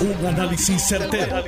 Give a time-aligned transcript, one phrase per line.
[0.00, 1.44] Un análisis certero,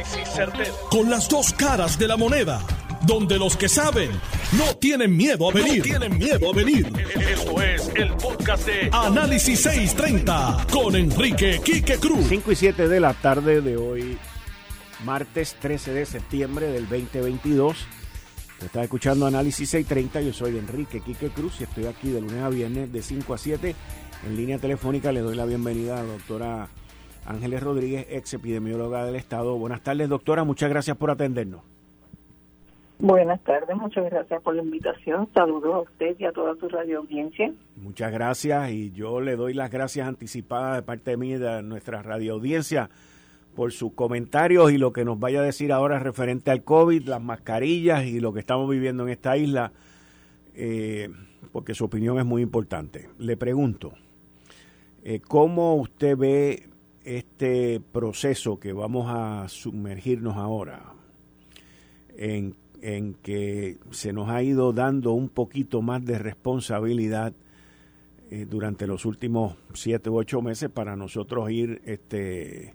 [0.91, 2.61] Con las dos caras de la moneda.
[3.07, 4.11] Donde los que saben
[4.59, 5.83] no tienen miedo a venir.
[5.83, 6.87] tienen miedo a venir.
[7.31, 12.27] Esto es el podcast de Análisis 630 con Enrique Quique Cruz.
[12.29, 14.19] 5 y 7 de la tarde de hoy,
[15.03, 17.87] martes 13 de septiembre del 2022.
[18.63, 20.21] Está escuchando Análisis 630.
[20.21, 23.39] Yo soy Enrique Quique Cruz y estoy aquí de lunes a viernes de 5 a
[23.39, 23.75] 7
[24.27, 25.11] en línea telefónica.
[25.11, 26.69] Le doy la bienvenida a la doctora
[27.27, 29.57] Ángeles Rodríguez, ex epidemióloga del Estado.
[29.57, 30.45] Buenas tardes, doctora.
[30.45, 31.63] Muchas gracias por atendernos.
[32.99, 35.29] Buenas tardes, muchas gracias por la invitación.
[35.35, 37.53] Saludos a usted y a toda su radio audiencia.
[37.75, 41.65] Muchas gracias y yo le doy las gracias anticipadas de parte de mí y de
[41.65, 42.91] nuestra radio audiencia
[43.57, 47.21] por sus comentarios y lo que nos vaya a decir ahora referente al COVID, las
[47.21, 49.73] mascarillas y lo que estamos viviendo en esta isla,
[50.55, 51.11] eh,
[51.51, 53.09] porque su opinión es muy importante.
[53.19, 53.95] Le pregunto,
[55.03, 56.69] eh, ¿cómo usted ve
[57.05, 60.95] este proceso que vamos a sumergirnos ahora
[62.17, 67.33] en en que se nos ha ido dando un poquito más de responsabilidad
[68.31, 72.75] eh, durante los últimos siete u ocho meses para nosotros ir este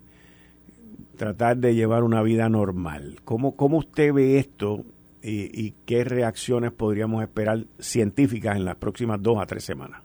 [1.16, 3.18] tratar de llevar una vida normal.
[3.24, 4.84] ¿Cómo, cómo usted ve esto
[5.20, 10.00] y, qué reacciones podríamos esperar científicas en las próximas dos a tres semanas?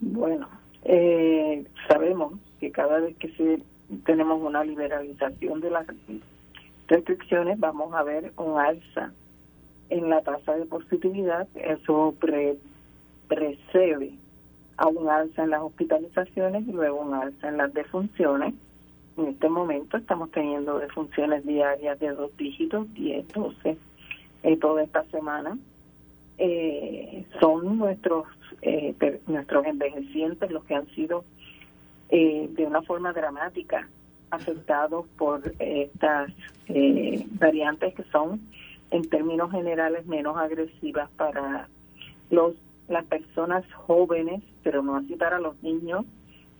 [0.00, 0.48] Bueno,
[0.84, 3.62] eh, sabemos que cada vez que se,
[4.04, 5.84] tenemos una liberalización de la
[6.88, 9.12] restricciones, vamos a ver un alza
[9.90, 11.46] en la tasa de positividad.
[11.54, 12.14] Eso
[13.28, 14.12] precede
[14.76, 18.54] a un alza en las hospitalizaciones y luego un alza en las defunciones.
[19.16, 23.76] En este momento estamos teniendo defunciones diarias de dos dígitos, 10, 12,
[24.42, 25.56] eh, toda esta semana.
[26.42, 28.26] Eh, son nuestros
[28.62, 28.94] eh,
[29.26, 31.22] nuestros envejecientes los que han sido
[32.08, 33.86] eh, de una forma dramática
[34.30, 36.32] afectados por estas
[36.68, 38.40] eh, variantes que son
[38.90, 41.68] en términos generales menos agresivas para
[42.30, 42.54] los
[42.88, 46.04] las personas jóvenes, pero no así para los niños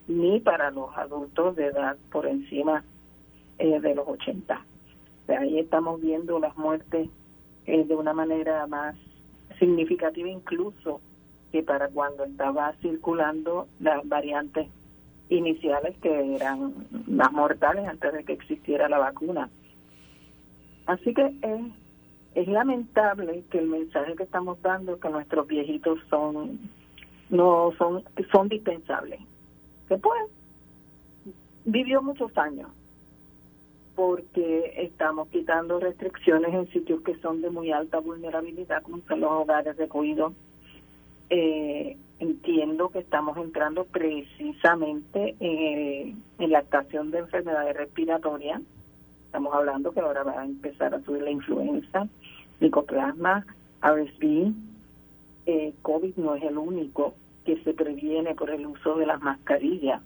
[0.06, 2.84] ni para los adultos de edad por encima
[3.58, 4.64] eh, de los 80.
[5.28, 7.08] ahí estamos viendo las muertes
[7.66, 8.94] eh, de una manera más
[9.60, 11.00] significativa incluso
[11.52, 14.66] que para cuando estaba circulando las variantes
[15.28, 16.74] iniciales que eran
[17.06, 19.48] más mortales antes de que existiera la vacuna.
[20.86, 21.60] Así que es,
[22.34, 26.58] es lamentable que el mensaje que estamos dando que nuestros viejitos son
[27.28, 29.20] no son son dispensables.
[29.88, 30.20] Que pues
[31.64, 32.68] vivió muchos años
[34.00, 39.30] porque estamos quitando restricciones en sitios que son de muy alta vulnerabilidad como son los
[39.30, 40.32] hogares de cuidado
[41.28, 48.62] eh, entiendo que estamos entrando precisamente en, la actuación de enfermedades respiratorias.
[49.26, 52.08] Estamos hablando que ahora va a empezar a subir la influenza,
[52.58, 53.44] micoplasma,
[53.82, 54.50] RSV.
[55.44, 57.12] Eh, COVID no es el único
[57.44, 60.00] que se previene por el uso de las mascarillas.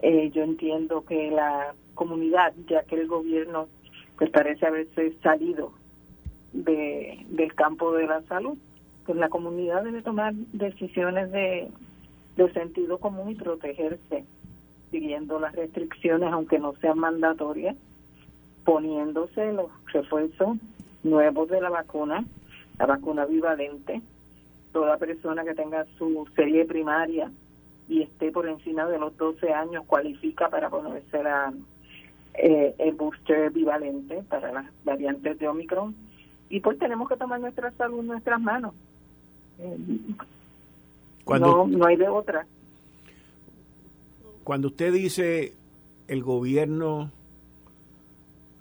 [0.00, 3.68] Eh, yo entiendo que la comunidad, ya que el gobierno
[4.16, 5.72] pues parece haberse salido
[6.52, 8.58] de, del campo de la salud,
[9.06, 11.70] pues la comunidad debe tomar decisiones de,
[12.54, 14.24] sentido común y protegerse,
[14.90, 17.76] siguiendo las restricciones, aunque no sean mandatorias,
[18.64, 20.56] poniéndose los refuerzos
[21.02, 22.24] nuevos de la vacuna,
[22.78, 24.00] la vacuna bivalente.
[24.72, 27.30] Toda persona que tenga su serie primaria
[27.88, 31.52] y esté por encima de los 12 años cualifica para ponerse la,
[32.34, 35.94] eh, el booster bivalente para las variantes de Omicron.
[36.48, 38.74] Y pues tenemos que tomar nuestra salud en nuestras manos
[41.38, 42.46] no, no hay de otra.
[44.44, 45.54] Cuando usted dice
[46.08, 47.12] el gobierno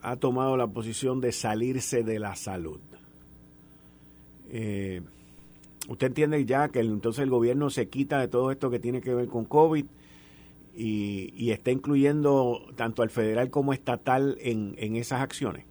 [0.02, 2.80] ha tomado la posición de salirse de la salud,
[4.52, 5.02] eh,
[5.88, 9.14] usted entiende ya que entonces el gobierno se quita de todo esto que tiene que
[9.14, 9.86] ver con COVID
[10.80, 15.66] y, está incluyendo tanto al federal como estatal en, en esas acciones.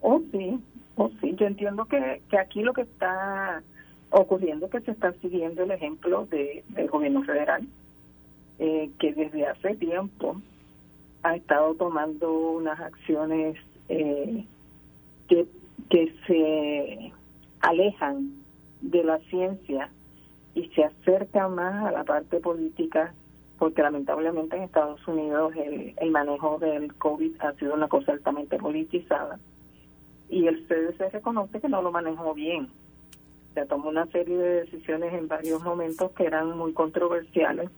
[0.00, 0.58] Oh, sí,
[0.96, 3.62] oh, sí, yo entiendo que, que aquí lo que está
[4.10, 7.66] ocurriendo que se está siguiendo el ejemplo de, del gobierno federal,
[8.58, 10.40] eh, que desde hace tiempo
[11.22, 13.56] ha estado tomando unas acciones
[13.88, 14.44] eh,
[15.28, 15.46] que,
[15.90, 17.12] que se
[17.60, 18.32] alejan
[18.80, 19.90] de la ciencia
[20.54, 23.12] y se acercan más a la parte política,
[23.58, 29.38] porque lamentablemente en Estados Unidos el, manejo del COVID ha sido una cosa altamente politizada
[30.28, 32.68] y el CDC reconoce que no lo manejó bien
[33.54, 37.70] se tomó una serie de decisiones en varios momentos que eran muy controversiales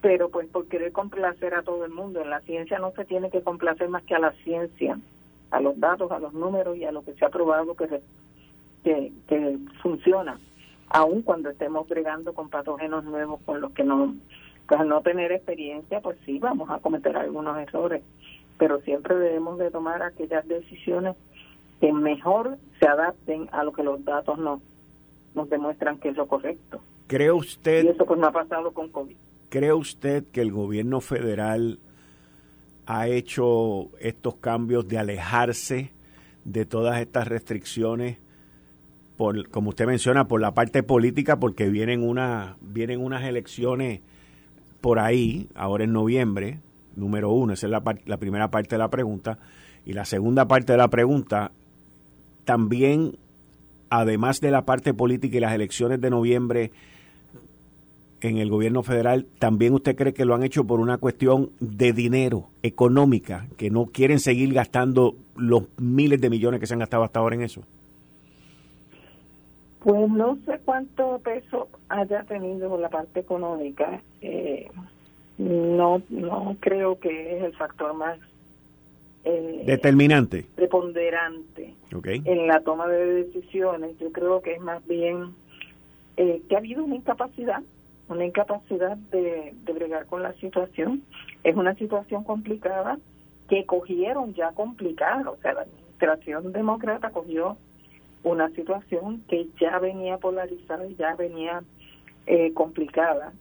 [0.00, 2.20] pero pues por querer complacer a todo el mundo.
[2.20, 4.98] En la ciencia no se tiene que complacer más que a la ciencia,
[5.50, 8.00] a los datos, a los números y a lo que se ha probado que,
[8.82, 10.38] que, funciona,
[10.88, 14.14] aun cuando estemos bregando con patógenos nuevos con los que no,
[14.74, 18.02] al no tener experiencia, pues sí, vamos a cometer algunos errores,
[18.58, 21.16] pero siempre debemos de tomar aquellas decisiones
[21.80, 24.60] que mejor se adapten a lo que los datos nos,
[25.34, 26.80] nos demuestran que es lo correcto.
[27.06, 27.84] ¿Cree usted?
[27.84, 29.16] Y eso pues no ha pasado con COVID.
[29.48, 31.80] ¿Cree usted que el gobierno federal
[32.86, 35.90] ha hecho estos cambios de alejarse
[36.44, 38.18] de todas estas restricciones?
[39.16, 44.00] Por, como usted menciona, por la parte política, porque vienen, una, vienen unas elecciones
[44.80, 46.60] por ahí, ahora en noviembre,
[46.96, 49.38] número uno, esa es la, la primera parte de la pregunta.
[49.84, 51.52] Y la segunda parte de la pregunta,
[52.44, 53.16] también,
[53.88, 56.70] además de la parte política y las elecciones de noviembre
[58.20, 61.92] en el gobierno federal, ¿también usted cree que lo han hecho por una cuestión de
[61.92, 67.02] dinero, económica, que no quieren seguir gastando los miles de millones que se han gastado
[67.02, 67.62] hasta ahora en eso?
[69.80, 74.02] Pues no sé cuánto peso haya tenido la parte económica.
[74.20, 74.68] Eh,
[75.38, 78.18] no, no creo que es el factor más
[79.24, 81.74] eh, determinante, preponderante
[82.04, 83.98] en la toma de decisiones.
[83.98, 85.34] Yo creo que es más bien
[86.18, 87.62] eh, que ha habido una incapacidad,
[88.08, 91.02] una incapacidad de, de bregar con la situación.
[91.42, 92.98] Es una situación complicada
[93.48, 97.56] que cogieron ya complicada, o sea, la administración demócrata cogió
[98.22, 101.62] una situación que ya venía polarizada y ya venía
[102.26, 103.32] eh, complicada.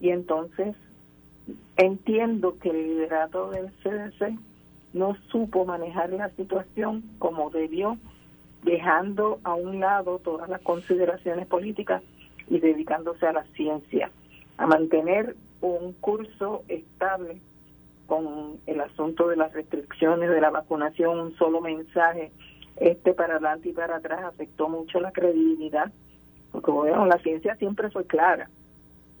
[0.00, 0.74] Y entonces
[1.76, 4.38] entiendo que el liderato del CDC
[4.92, 7.98] no supo manejar la situación como debió,
[8.62, 12.02] dejando a un lado todas las consideraciones políticas
[12.48, 14.10] y dedicándose a la ciencia,
[14.58, 17.40] a mantener un curso estable
[18.06, 22.30] con el asunto de las restricciones de la vacunación, un solo mensaje,
[22.76, 25.92] este para adelante y para atrás afectó mucho la credibilidad,
[26.50, 28.50] porque bueno, la ciencia siempre fue clara,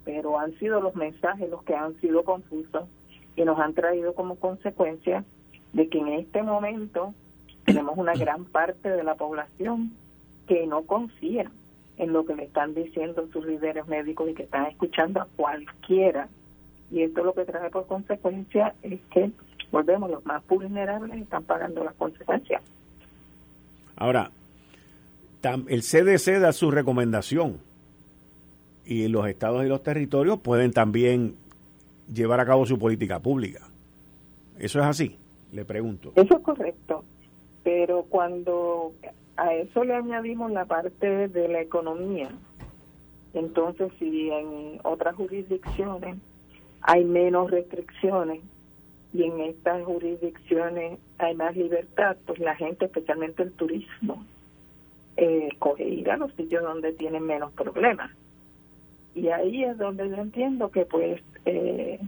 [0.04, 2.88] pero han sido los mensajes los que han sido confusos
[3.36, 5.24] y nos han traído como consecuencia
[5.72, 7.14] de que en este momento
[7.64, 9.92] tenemos una gran parte de la población
[10.46, 11.50] que no confía
[11.96, 16.28] en lo que le están diciendo sus líderes médicos y que están escuchando a cualquiera.
[16.90, 19.30] Y esto lo que trae por consecuencia es que,
[19.70, 22.62] volvemos, los más vulnerables están pagando las consecuencias.
[23.96, 24.30] Ahora,
[25.68, 27.58] el CDC da su recomendación
[28.84, 31.34] y los estados y los territorios pueden también
[32.12, 33.60] llevar a cabo su política pública.
[34.58, 35.16] ¿Eso es así?
[35.52, 36.12] Le pregunto.
[36.14, 37.04] Eso es correcto,
[37.62, 38.92] pero cuando
[39.36, 42.30] a eso le añadimos la parte de la economía,
[43.34, 46.16] entonces si en otras jurisdicciones
[46.82, 48.40] hay menos restricciones
[49.12, 54.24] y en estas jurisdicciones hay más libertad, pues la gente, especialmente el turismo,
[55.16, 58.10] eh, coge ir a los sitios donde tienen menos problemas.
[59.14, 62.00] Y ahí es donde yo entiendo que pues eh,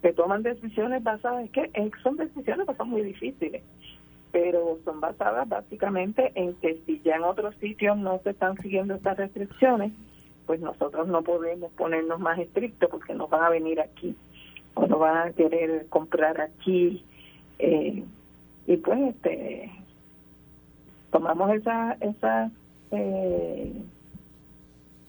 [0.00, 3.62] se toman decisiones basadas, que eh, son decisiones que son muy difíciles,
[4.32, 8.94] pero son basadas básicamente en que si ya en otros sitios no se están siguiendo
[8.94, 9.92] estas restricciones,
[10.46, 14.16] pues nosotros no podemos ponernos más estrictos porque nos van a venir aquí
[14.74, 17.04] o nos van a querer comprar aquí.
[17.58, 18.04] Eh,
[18.66, 19.70] y pues este
[21.10, 22.52] tomamos esas esas
[22.90, 23.72] eh,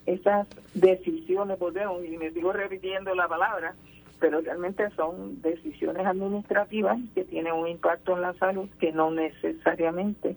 [0.05, 3.75] esas decisiones volvemos y me sigo repitiendo la palabra
[4.19, 10.35] pero realmente son decisiones administrativas que tienen un impacto en la salud que no necesariamente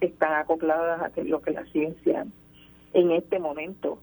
[0.00, 2.26] están acopladas a lo que la ciencia
[2.92, 3.98] en este momento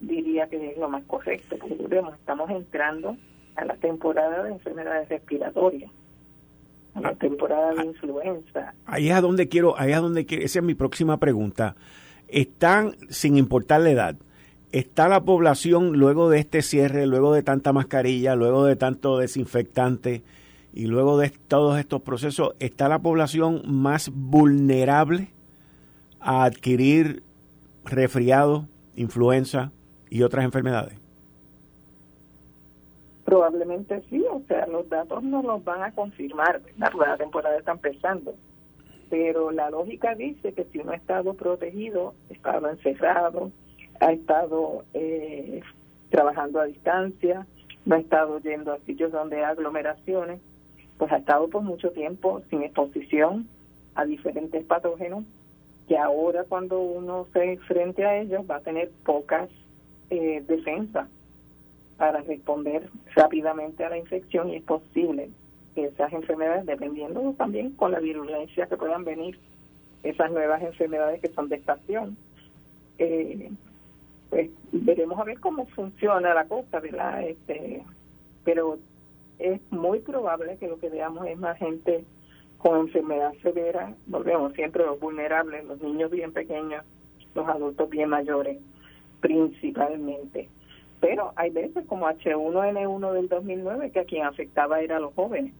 [0.00, 3.16] diría que es lo más correcto, porque vemos, estamos entrando
[3.58, 5.90] a la temporada de enfermedades respiratorias,
[6.94, 8.72] a la temporada de influenza.
[8.86, 11.74] Ahí es a donde quiero, ahí es a donde quiero, esa es mi próxima pregunta.
[12.28, 14.16] Están, sin importar la edad,
[14.70, 20.22] ¿Está la población luego de este cierre, luego de tanta mascarilla, luego de tanto desinfectante
[20.74, 25.30] y luego de todos estos procesos, está la población más vulnerable
[26.20, 27.22] a adquirir
[27.86, 29.72] resfriado, influenza
[30.10, 30.98] y otras enfermedades?
[33.28, 38.34] Probablemente sí, o sea, los datos no los van a confirmar, la temporada está empezando,
[39.10, 43.52] pero la lógica dice que si uno ha estado protegido, estado encerrado,
[44.00, 45.60] ha estado eh,
[46.08, 47.46] trabajando a distancia,
[47.84, 50.40] no ha estado yendo a sitios donde hay aglomeraciones,
[50.96, 53.46] pues ha estado por mucho tiempo sin exposición
[53.94, 55.24] a diferentes patógenos
[55.86, 59.50] que ahora cuando uno se enfrente a ellos va a tener pocas
[60.08, 61.08] eh, defensas.
[61.98, 65.30] Para responder rápidamente a la infección y es posible
[65.74, 69.38] que esas enfermedades, dependiendo también con la virulencia que puedan venir,
[70.02, 72.16] esas nuevas enfermedades que son de estación,
[72.98, 73.50] eh,
[74.30, 77.22] pues veremos a ver cómo funciona la cosa, ¿verdad?
[77.22, 77.82] Este,
[78.44, 78.78] pero
[79.38, 82.04] es muy probable que lo que veamos es más gente
[82.58, 86.84] con enfermedad severa, volvemos siempre los vulnerables, los niños bien pequeños,
[87.34, 88.58] los adultos bien mayores,
[89.20, 90.48] principalmente.
[91.00, 95.54] Pero hay veces como H1N1 del 2009 que a quien afectaba era los jóvenes.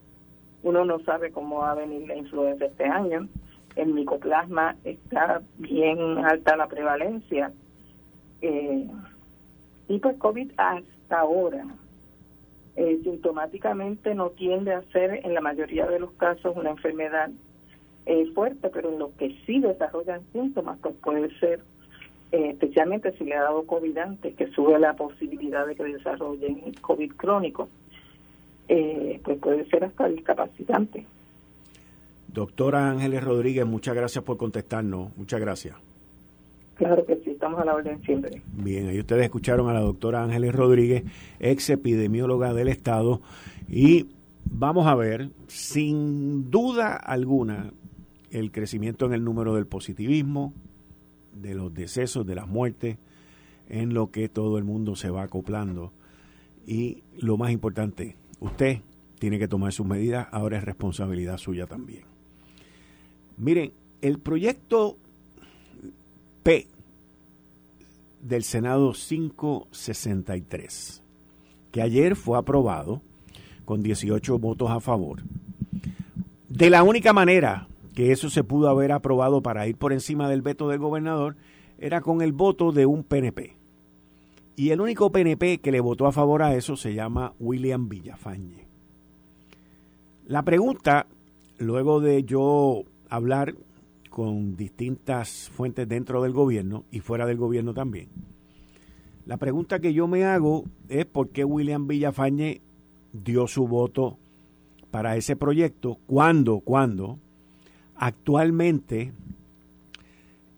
[0.63, 3.27] Uno no sabe cómo va a venir la influenza este año.
[3.75, 7.53] El micoplasma está bien alta la prevalencia.
[8.41, 8.87] Eh,
[9.87, 11.65] y pues COVID hasta ahora
[12.75, 17.29] eh, sintomáticamente no tiende a ser en la mayoría de los casos una enfermedad
[18.05, 21.59] eh, fuerte, pero en los que sí desarrollan síntomas, pues puede ser,
[22.31, 26.73] eh, especialmente si le ha dado COVID antes, que sube la posibilidad de que desarrollen
[26.81, 27.69] COVID crónico,
[28.67, 31.05] pues puede ser hasta discapacitante.
[32.33, 35.15] Doctora Ángeles Rodríguez, muchas gracias por contestarnos.
[35.17, 35.75] Muchas gracias.
[36.75, 38.41] Claro que sí, estamos a la orden siempre.
[38.53, 41.03] Bien, ahí ustedes escucharon a la doctora Ángeles Rodríguez,
[41.39, 43.19] ex epidemióloga del Estado,
[43.67, 44.07] y
[44.45, 47.73] vamos a ver, sin duda alguna,
[48.31, 50.53] el crecimiento en el número del positivismo,
[51.33, 52.97] de los decesos, de las muertes,
[53.69, 55.91] en lo que todo el mundo se va acoplando.
[56.67, 58.79] Y lo más importante, usted
[59.19, 62.03] tiene que tomar sus medidas, ahora es responsabilidad suya también.
[63.37, 63.71] Miren,
[64.01, 64.97] el proyecto
[66.43, 66.67] P
[68.21, 71.01] del Senado 563,
[71.71, 73.01] que ayer fue aprobado
[73.65, 75.23] con 18 votos a favor.
[76.49, 77.68] De la única manera
[77.99, 81.35] que eso se pudo haber aprobado para ir por encima del veto del gobernador
[81.79, 83.57] era con el voto de un PNP.
[84.55, 88.69] Y el único PNP que le votó a favor a eso se llama William Villafañe.
[90.27, 91.07] La pregunta,
[91.57, 93.55] luego de yo hablar
[94.09, 98.07] con distintas fuentes dentro del gobierno y fuera del gobierno también.
[99.25, 102.61] La pregunta que yo me hago es por qué William Villafañe
[103.11, 104.17] dio su voto
[104.89, 107.19] para ese proyecto, cuando, cuando
[107.99, 109.11] actualmente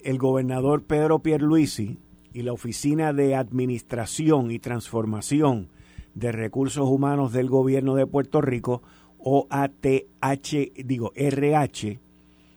[0.03, 1.98] el gobernador Pedro Pierluisi
[2.33, 5.67] y la Oficina de Administración y Transformación
[6.13, 8.81] de Recursos Humanos del Gobierno de Puerto Rico,
[9.19, 10.53] OATH,
[10.86, 12.00] digo RH,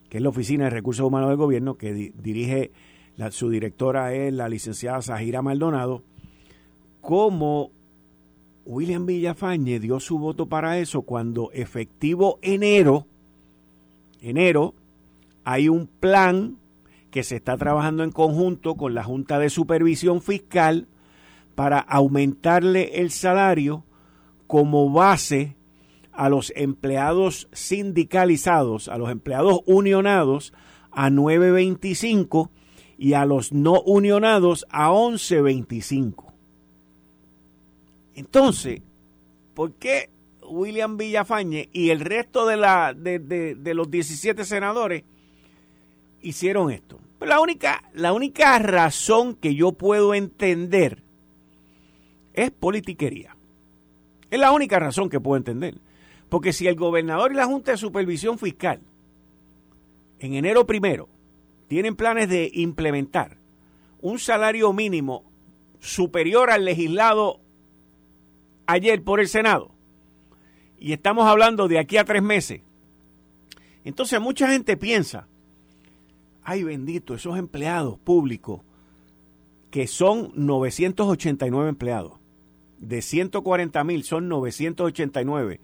[0.09, 2.73] que es la Oficina de Recursos Humanos del Gobierno, que dirige,
[3.31, 6.03] su directora es la licenciada Zahira Maldonado,
[7.01, 7.71] como
[8.65, 13.07] William Villafañe dio su voto para eso cuando efectivo enero,
[14.29, 14.75] enero,
[15.45, 16.59] hay un plan
[17.11, 20.89] que se está trabajando en conjunto con la Junta de Supervisión Fiscal
[21.55, 23.85] para aumentarle el salario
[24.47, 25.57] como base
[26.13, 30.53] a los empleados sindicalizados, a los empleados unionados
[30.91, 32.51] a 9.25
[32.97, 36.33] y a los no unionados a 11.25.
[38.15, 38.83] Entonces,
[39.55, 40.11] ¿por qué
[40.49, 45.05] William Villafañe y el resto de, la, de, de, los 17 senadores
[46.21, 47.01] hicieron esto?
[47.19, 51.03] Pues la única, la única razón que yo puedo entender
[52.35, 53.37] es politiquería.
[54.31, 55.79] Es la única razón que puedo entender.
[56.29, 58.81] Porque si el gobernador y la Junta de Supervisión Fiscal
[60.19, 61.09] en enero primero
[61.69, 63.37] tienen planes de implementar
[64.01, 65.25] un salario mínimo
[65.81, 67.41] superior al legislado
[68.67, 69.74] ayer por el Senado,
[70.85, 72.61] y estamos hablando de aquí a tres meses,
[73.87, 75.27] entonces mucha gente piensa,
[76.43, 78.61] ay bendito, esos empleados públicos,
[79.71, 82.13] que son 989 empleados,
[82.77, 85.59] de 140 mil son 989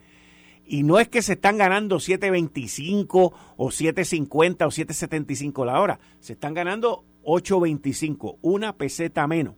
[0.65, 6.01] y no es que se están ganando 7.25 o 7.50 o 7.75 la hora.
[6.21, 9.57] Se están ganando 8.25, una peseta menos.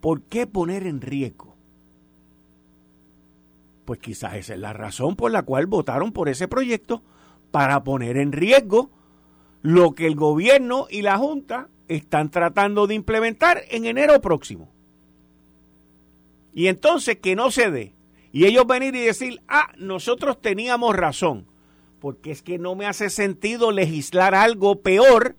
[0.00, 1.53] ¿Por qué poner en riesgo?
[3.84, 7.02] Pues quizás esa es la razón por la cual votaron por ese proyecto,
[7.50, 8.90] para poner en riesgo
[9.62, 14.72] lo que el gobierno y la Junta están tratando de implementar en enero próximo.
[16.52, 17.94] Y entonces que no se dé
[18.32, 21.46] y ellos venir y decir, ah, nosotros teníamos razón,
[22.00, 25.36] porque es que no me hace sentido legislar algo peor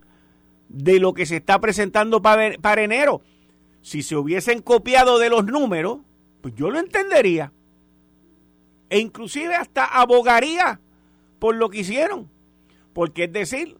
[0.70, 3.20] de lo que se está presentando para, para enero.
[3.82, 5.98] Si se hubiesen copiado de los números,
[6.40, 7.52] pues yo lo entendería.
[8.88, 10.80] E inclusive hasta abogaría
[11.38, 12.28] por lo que hicieron.
[12.92, 13.76] Porque es decir,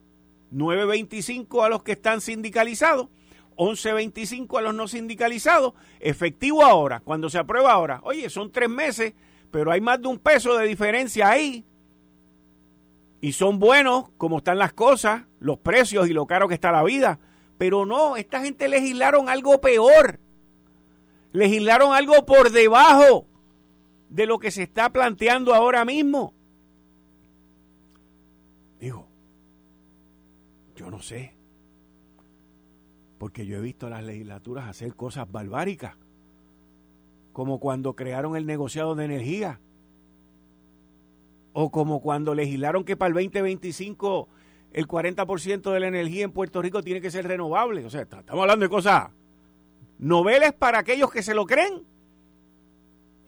[0.52, 3.08] 9.25 a los que están sindicalizados,
[3.56, 8.00] 11.25 a los no sindicalizados, efectivo ahora, cuando se aprueba ahora.
[8.02, 9.14] Oye, son tres meses,
[9.50, 11.64] pero hay más de un peso de diferencia ahí.
[13.20, 16.82] Y son buenos como están las cosas, los precios y lo caro que está la
[16.82, 17.18] vida.
[17.56, 20.20] Pero no, esta gente legislaron algo peor.
[21.32, 23.26] Legislaron algo por debajo
[24.08, 26.34] de lo que se está planteando ahora mismo.
[28.80, 29.06] Digo,
[30.76, 31.34] yo no sé.
[33.18, 35.96] Porque yo he visto a las legislaturas hacer cosas barbáricas.
[37.32, 39.60] Como cuando crearon el negociado de energía.
[41.52, 44.28] O como cuando legislaron que para el 2025
[44.72, 47.86] el 40% de la energía en Puerto Rico tiene que ser renovable.
[47.86, 49.10] O sea, estamos hablando de cosas
[49.98, 51.86] noveles para aquellos que se lo creen,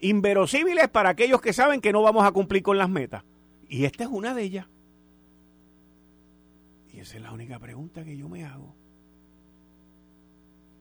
[0.01, 3.25] inverosímiles para aquellos que saben que no vamos a cumplir con las metas.
[3.69, 4.67] Y esta es una de ellas.
[6.93, 8.75] Y esa es la única pregunta que yo me hago.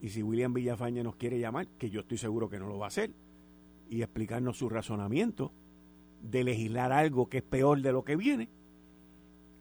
[0.02, 2.86] Y si William Villafaña nos quiere llamar, que yo estoy seguro que no lo va
[2.86, 3.12] a hacer,
[3.90, 5.52] y explicarnos su razonamiento
[6.22, 8.50] de legislar algo que es peor de lo que viene,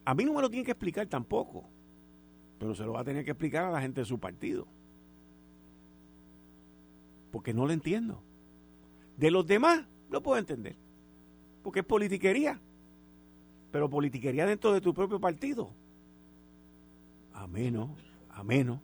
[0.04, 1.64] a mí no me lo tiene que explicar tampoco,
[2.58, 4.66] pero se lo va a tener que explicar a la gente de su partido.
[7.32, 8.22] Porque no lo entiendo.
[9.16, 10.76] De los demás lo puedo entender,
[11.62, 12.60] porque es politiquería,
[13.70, 15.70] pero politiquería dentro de tu propio partido.
[17.34, 17.90] A menos,
[18.30, 18.80] a menos,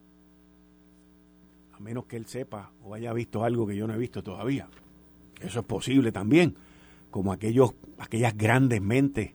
[1.73, 4.69] a menos que él sepa o haya visto algo que yo no he visto todavía.
[5.41, 6.57] Eso es posible también,
[7.11, 9.33] como aquellos, aquellas grandes mentes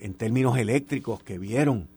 [0.00, 1.88] en términos eléctricos que vieron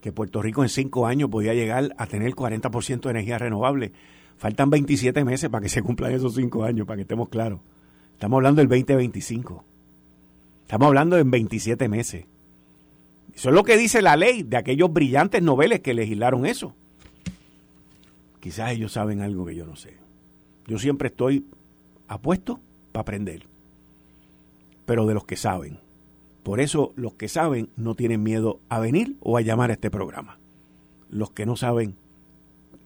[0.00, 3.92] que Puerto Rico en cinco años podía llegar a tener 40% de energía renovable.
[4.42, 7.60] Faltan 27 meses para que se cumplan esos cinco años, para que estemos claros.
[8.14, 9.64] Estamos hablando del 2025.
[10.62, 12.24] Estamos hablando en 27 meses.
[13.32, 16.74] Eso es lo que dice la ley de aquellos brillantes noveles que legislaron eso.
[18.40, 19.96] Quizás ellos saben algo que yo no sé.
[20.66, 21.46] Yo siempre estoy
[22.08, 22.58] apuesto
[22.90, 23.46] para aprender.
[24.86, 25.78] Pero de los que saben.
[26.42, 29.92] Por eso los que saben no tienen miedo a venir o a llamar a este
[29.92, 30.40] programa.
[31.10, 31.94] Los que no saben,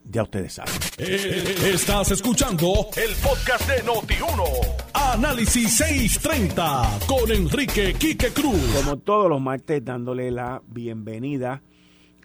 [0.09, 0.75] ya ustedes saben.
[0.99, 4.93] Eh, estás escuchando el podcast de Noti1.
[4.95, 8.61] Análisis 630 con Enrique Quique Cruz.
[8.77, 11.63] Como todos los martes, dándole la bienvenida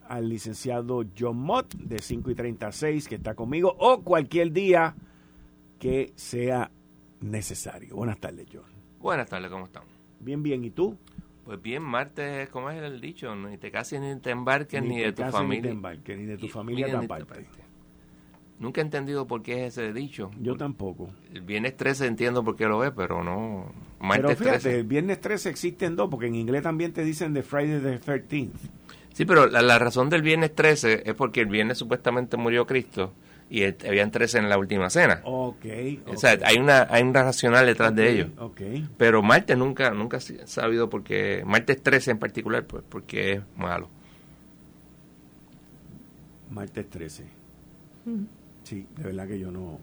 [0.07, 4.95] al licenciado John Mott de 5 y 36 que está conmigo o cualquier día
[5.79, 6.69] que sea
[7.21, 7.95] necesario.
[7.95, 8.63] Buenas tardes, John.
[8.99, 9.83] Buenas tardes, ¿cómo están?
[10.19, 10.63] Bien, bien.
[10.63, 10.97] ¿Y tú?
[11.43, 13.35] Pues bien, martes, ¿cómo es el dicho?
[13.35, 15.61] Ni te cases ni te embarques ni, de tu familia.
[15.61, 17.47] Ni te embarques, ni de tu familia te aparte.
[18.61, 20.29] Nunca he entendido por qué es ese dicho.
[20.39, 21.09] Yo tampoco.
[21.33, 23.73] El viernes 13 entiendo por qué lo es, pero no.
[23.99, 27.41] Martes pero fíjate, el viernes 13 existen dos, porque en inglés también te dicen de
[27.41, 28.51] Friday the 13th.
[29.13, 33.13] Sí, pero la, razón del viernes 13 es porque el viernes supuestamente murió Cristo
[33.49, 35.21] y habían 13 en la última cena.
[35.23, 35.65] Ok.
[36.05, 38.27] O sea, hay una, hay una racional detrás de ello.
[38.37, 38.61] Ok.
[38.95, 41.41] Pero martes nunca, nunca he sabido por qué.
[41.47, 43.89] Martes 13 en particular, pues porque es malo.
[46.51, 47.23] Martes 13.
[48.71, 49.79] Sí, de verdad que yo no.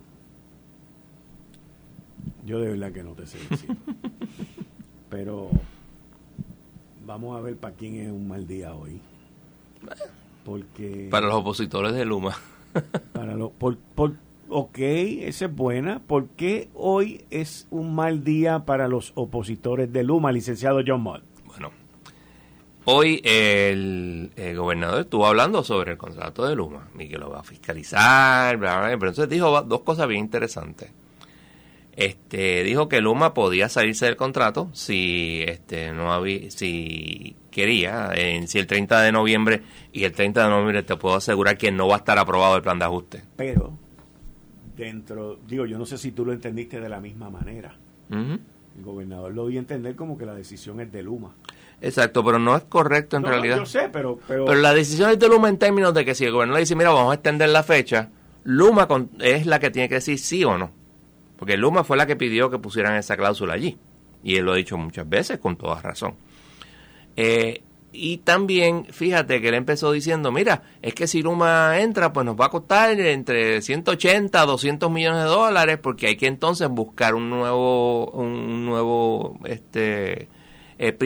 [2.46, 3.76] Yo de verdad que no te sé decir.
[5.10, 5.50] Pero
[7.04, 8.98] vamos a ver para quién es un mal día hoy.
[10.42, 11.08] Porque.
[11.10, 12.34] Para los opositores de Luma.
[13.12, 13.50] para los.
[13.50, 14.14] Por, por,
[14.48, 15.98] ok, esa es buena.
[15.98, 21.27] ¿Por qué hoy es un mal día para los opositores de Luma, licenciado John Mott?
[22.90, 27.42] Hoy el, gobernador estuvo hablando sobre el contrato de Luma y que lo va a
[27.42, 30.90] fiscalizar, bla, bla, pero entonces dijo dos cosas bien interesantes.
[31.94, 38.48] Este, dijo que Luma podía salirse del contrato si este no había si quería, en,
[38.48, 41.88] si el 30 de noviembre y el 30 de noviembre te puedo asegurar que no
[41.88, 43.22] va a estar aprobado el plan de ajuste.
[43.36, 43.70] Pero
[44.74, 47.76] dentro, digo, yo no sé si tú lo entendiste de la misma manera.
[48.08, 51.34] El gobernador lo dio a entender como que la decisión es de Luma.
[51.80, 53.58] Exacto, pero no es correcto en realidad.
[53.58, 54.52] yo sé, pero, pero...
[54.54, 57.12] la decisión es de Luma en términos de que si el gobernador dice, mira, vamos
[57.12, 58.10] a extender la fecha,
[58.44, 58.88] Luma
[59.20, 60.70] es la que tiene que decir sí o no.
[61.36, 63.78] Porque Luma fue la que pidió que pusieran esa cláusula allí.
[64.24, 66.14] Y él lo ha dicho muchas veces, con toda razón.
[67.14, 67.62] Eh,
[67.92, 72.36] y también, fíjate que él empezó diciendo, mira, es que si Luma entra, pues nos
[72.36, 77.14] va a costar entre 180 a 200 millones de dólares, porque hay que entonces buscar
[77.14, 80.28] un nuevo, un nuevo, este,
[80.78, 80.96] eh,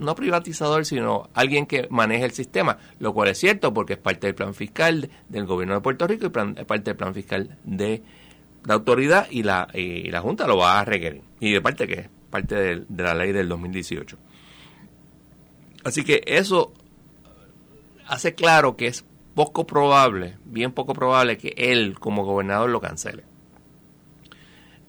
[0.00, 4.26] no privatizador, sino alguien que maneje el sistema, lo cual es cierto porque es parte
[4.26, 8.02] del plan fiscal del gobierno de Puerto Rico y es parte del plan fiscal de
[8.64, 11.22] la autoridad y la, y la Junta lo va a requerir.
[11.38, 14.16] Y de parte que es parte de, de la ley del 2018.
[15.84, 16.72] Así que eso
[18.06, 19.04] hace claro que es
[19.34, 23.24] poco probable, bien poco probable que él como gobernador lo cancele.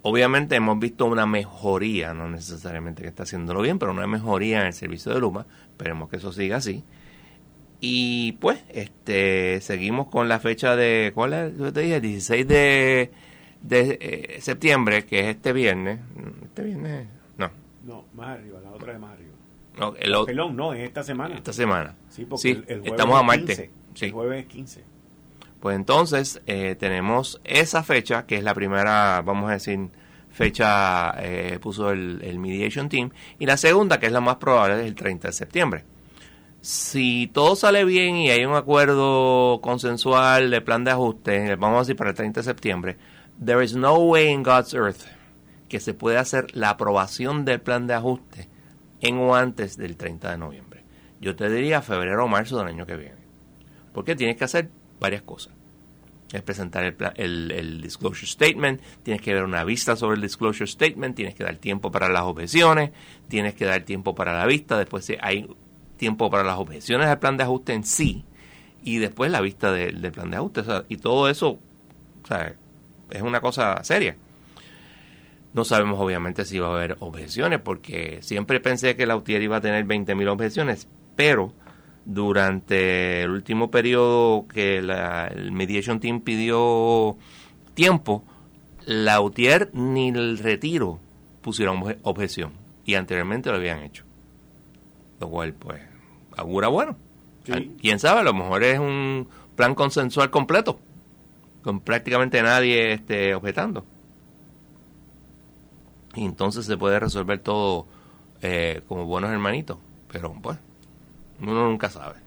[0.03, 4.67] Obviamente hemos visto una mejoría, no necesariamente que está haciéndolo bien, pero una mejoría en
[4.67, 5.45] el servicio de Luma.
[5.69, 6.83] Esperemos que eso siga así.
[7.79, 11.57] Y pues, este, seguimos con la fecha de, ¿cuál es?
[11.57, 13.11] Yo te dije, 16 de,
[13.61, 15.99] de eh, septiembre, que es este viernes.
[16.43, 17.49] Este viernes, no.
[17.83, 19.31] No, más arriba, la otra de más arriba.
[19.79, 21.35] No, el, Pelón, no, es esta semana.
[21.35, 21.95] Esta semana.
[22.09, 23.57] Sí, porque el, jueves estamos a martes.
[23.57, 24.05] 15, Sí.
[24.05, 24.83] El jueves es 15.
[25.61, 29.89] Pues entonces eh, tenemos esa fecha, que es la primera, vamos a decir,
[30.31, 34.87] fecha eh, puso el, Mediation Team, y la segunda, que es la más probable, es
[34.87, 35.85] el 30 de septiembre.
[36.61, 41.79] Si todo sale bien y hay un acuerdo consensual de plan de ajuste, vamos a
[41.81, 42.97] decir para el 30 de septiembre,
[43.43, 45.03] there is no way in God's earth
[45.69, 48.49] que se pueda hacer la aprobación del plan de ajuste
[48.99, 50.83] en o antes del 30 de noviembre.
[51.19, 53.21] Yo te diría febrero o marzo del año que viene.
[53.93, 54.69] Porque tienes que hacer
[55.01, 55.53] varias cosas.
[56.31, 61.13] Es presentar el, el, disclosure statement, tienes que ver una vista sobre el disclosure statement,
[61.13, 62.91] tienes que dar tiempo para las objeciones,
[63.27, 65.53] tienes que dar tiempo para la vista, después si hay
[65.97, 68.23] tiempo para las objeciones del plan de ajuste en sí
[68.81, 70.63] y después la vista del plan de ajuste.
[70.87, 71.59] Y todo eso
[72.23, 72.53] o sea,
[73.09, 74.15] es una cosa seria.
[75.53, 79.57] No sabemos obviamente si va a haber objeciones, porque siempre pensé que la UTIER iba
[79.57, 81.53] a tener 20.000 objeciones, pero
[82.05, 87.15] durante el último periodo que la- el Mediation Team pidió
[87.73, 88.23] tiempo,
[88.85, 90.99] la UTIER ni el retiro
[91.41, 92.53] pusieron obje- objeción,
[92.85, 94.03] y anteriormente lo habían hecho.
[95.19, 95.81] Lo cual, pues,
[96.37, 96.95] augura bueno.
[97.45, 97.75] Sí.
[97.81, 100.79] Quién sabe, a lo mejor es un plan consensual completo,
[101.63, 103.85] con prácticamente nadie este, objetando.
[106.15, 107.85] Y entonces se puede resolver todo
[108.41, 109.77] eh, como buenos hermanitos.
[110.11, 110.57] Pero pues,
[111.41, 112.19] uno nunca sabe.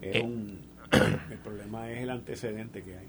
[0.00, 0.22] Es Eh.
[0.22, 0.60] un-
[1.30, 3.06] el problema es el antecedente que hay.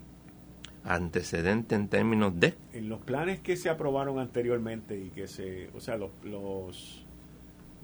[0.86, 2.54] Antecedente en términos de...
[2.74, 7.04] En los planes que se aprobaron anteriormente y que se, o sea, los, los,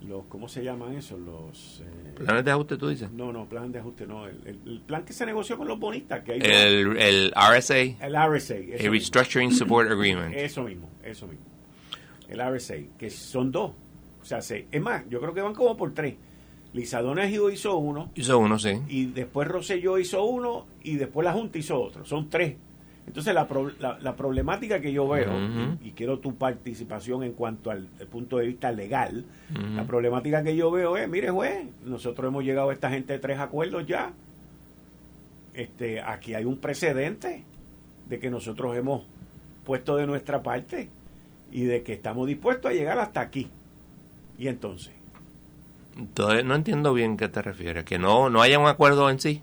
[0.07, 1.19] los ¿cómo se llaman esos?
[1.19, 3.11] Los, eh, ¿Planes de ajuste tú dices?
[3.11, 5.79] no, no, plan de ajuste, no, el, el- el plan que se negoció con los
[5.79, 8.91] bonistas, que hay El, el RSA, el RSA, el eso mismo.
[8.93, 10.33] Restructuring Support Agreement.
[10.35, 11.45] Eso mismo, eso mismo.
[12.29, 13.71] El RSA, que son dos.
[14.21, 16.15] O sea, se, es más, yo creo que van como por tres.
[16.73, 18.79] Lisadona Gido hizo uno, Hizo uno, sí.
[18.87, 22.03] y después Rosselló hizo uno, y después la Junta hizo otro.
[22.05, 22.55] Son tres.
[23.05, 25.29] Entonces, la, pro- la, la problemática que yo veo,
[25.83, 29.25] y, y quiero tu participación en cuanto al, punto de vista legal,
[29.75, 33.19] la problemática que yo veo es, mire, juez, nosotros hemos llegado a esta gente de
[33.19, 34.13] tres acuerdos ya.
[35.53, 37.43] Este, aquí hay un precedente
[38.09, 39.03] de que nosotros hemos
[39.65, 40.89] puesto de nuestra parte
[41.51, 43.47] y de que estamos dispuestos a llegar hasta aquí.
[44.39, 44.93] Y entonces,
[45.97, 47.83] Entonces, no entiendo bien qué te refieres.
[47.85, 49.41] Que no, no haya un acuerdo en sí.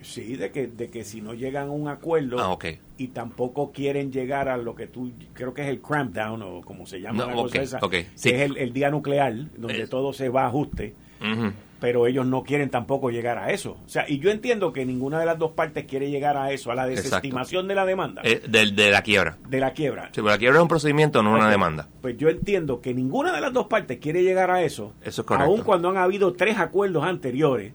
[0.00, 2.64] sí, de que, de que si no llegan a un acuerdo Ah, ok.
[2.98, 6.60] y tampoco quieren llegar a lo que tú, creo que es el cramp down o
[6.62, 8.28] como se llama No, la cosa ok, esa, ok, que sí.
[8.30, 10.94] es el, el día nuclear, donde Es- todo se va a ajuste.
[11.20, 11.52] Ujú.
[11.82, 13.76] Pero ellos no quieren tampoco llegar a eso.
[13.84, 16.70] O sea, y yo entiendo que ninguna de las dos partes quiere llegar a eso,
[16.70, 17.08] a la Exacto.
[17.16, 19.36] desestimación de la demanda, Eh, de, la quiebra.
[19.48, 20.04] de la quiebra.
[20.06, 21.88] Sí, pero la quiebra es un procedimiento, no una demanda.
[22.00, 25.26] Pues yo entiendo que ninguna de las dos partes quiere llegar a eso, Eso es
[25.26, 25.50] correcto.
[25.50, 27.72] aun cuando han habido tres acuerdos anteriores,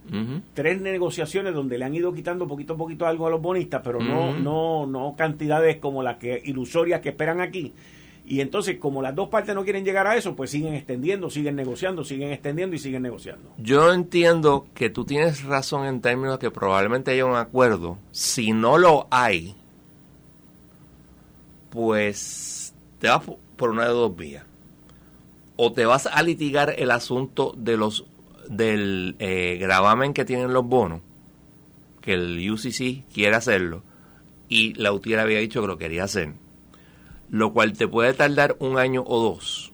[0.53, 3.99] tres negociaciones donde le han ido quitando poquito a poquito algo a los bonistas, pero
[3.99, 7.73] no, no, no cantidades como las que ilusorias que esperan aquí.
[8.29, 11.55] Y entonces, como las dos partes no quieren llegar a eso, pues siguen extendiendo, siguen
[11.55, 13.53] negociando, siguen extendiendo y siguen negociando.
[13.57, 17.97] Yo entiendo que tú tienes razón en términos de que probablemente haya un acuerdo.
[18.11, 19.55] Si no lo hay,
[21.69, 24.43] pues te vas po- por una de dos vías.
[25.55, 28.05] O te vas a litigar el asunto de los
[28.49, 31.01] del eh, gravamen que tienen los bonos,
[32.01, 33.83] que el UCC quiere hacerlo,
[34.47, 36.31] y la UTIER había dicho que lo quería hacer,
[37.29, 39.71] lo cual te puede tardar un año o dos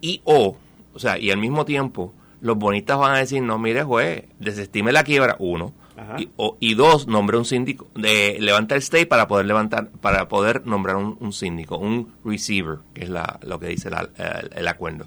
[0.00, 0.56] y o,
[0.94, 4.92] o sea, y al mismo tiempo, los bonistas van a decir, no, mire, juez, desestime
[4.92, 5.72] la quiebra, uno,
[6.18, 10.28] y, o- y dos, nombre un síndico, de, levanta el stay para poder levantar, para
[10.28, 14.50] poder nombrar un, un síndico, un receiver, que es la, lo que dice la- el,
[14.56, 15.06] el acuerdo.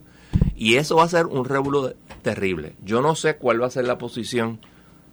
[0.55, 2.75] Y eso va a ser un revuelo de- terrible.
[2.85, 4.59] Yo no sé cuál va a ser la posición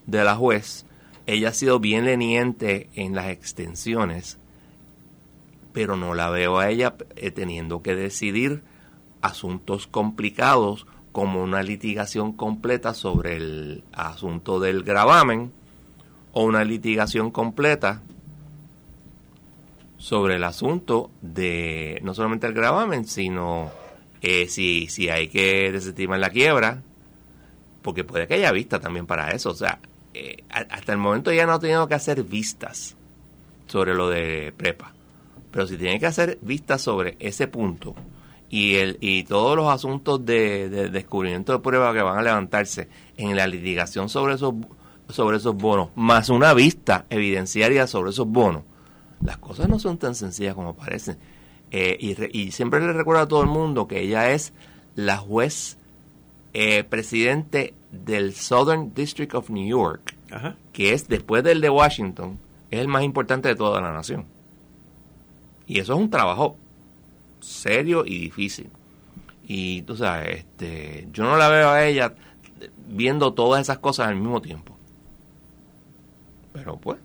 [0.07, 0.85] de la juez.
[1.27, 4.39] Ella ha sido bien leniente en las extensiones,
[5.73, 8.63] pero no la veo a ella eh, teniendo que decidir
[9.23, 15.53] asuntos complicados como una litigación completa sobre el asunto del gravamen
[16.33, 18.03] o una litigación completa
[19.99, 23.71] sobre el asunto de no solamente el gravamen, sino
[24.23, 26.83] eh, si, si hay que desestimar la quiebra,
[27.83, 29.51] porque puede que haya vista también para eso.
[29.51, 29.79] O sea,
[30.15, 32.97] eh, hasta el momento ya no ha tenido que hacer vistas
[33.67, 34.93] sobre lo de prepa.
[35.51, 37.95] Pero si tiene que hacer vistas sobre ese punto
[38.49, 43.37] y, el, y todos los asuntos de, descubrimiento de prueba que van a levantarse en
[43.37, 44.55] la litigación sobre esos,
[45.09, 48.63] sobre esos bonos, más una vista evidenciaria sobre esos bonos,
[49.25, 51.19] las cosas no son tan sencillas como parecen.
[51.71, 51.97] Eh,
[52.33, 54.53] y, siempre le recuerdo a todo el mundo que ella es
[54.97, 55.79] la juez
[56.53, 60.17] eh, presidente del Southern District of New York,
[60.73, 62.39] que es después del de Washington,
[62.71, 64.27] es el más importante de toda la nación.
[65.71, 66.57] Y eso es un trabajo
[67.39, 68.69] serio y difícil.
[69.47, 72.13] Y tú sabes, este, yo no la veo a ella
[72.89, 74.77] viendo todas esas cosas al mismo tiempo.
[76.53, 76.99] Pero pues,